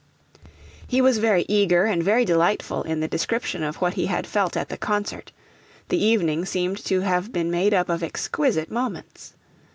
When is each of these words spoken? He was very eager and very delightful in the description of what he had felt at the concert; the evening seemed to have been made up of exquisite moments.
He 0.87 0.99
was 0.99 1.19
very 1.19 1.45
eager 1.47 1.85
and 1.85 2.01
very 2.01 2.25
delightful 2.25 2.81
in 2.81 3.01
the 3.01 3.07
description 3.07 3.61
of 3.61 3.75
what 3.75 3.93
he 3.93 4.07
had 4.07 4.25
felt 4.25 4.57
at 4.57 4.69
the 4.69 4.75
concert; 4.75 5.31
the 5.89 6.03
evening 6.03 6.43
seemed 6.43 6.83
to 6.85 7.01
have 7.01 7.31
been 7.31 7.51
made 7.51 7.75
up 7.75 7.87
of 7.87 8.01
exquisite 8.01 8.71
moments. 8.71 9.35